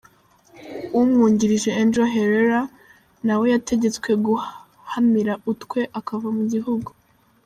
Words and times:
Umwungirije, 0.99 1.69
Ángel 1.81 2.07
Herrera, 2.15 2.61
nawe 3.25 3.45
yategetswe 3.53 4.09
guhamira 4.25 5.33
utwe 5.51 5.79
akava 5.99 6.29
mu 6.37 6.43
gihugu. 6.53 6.89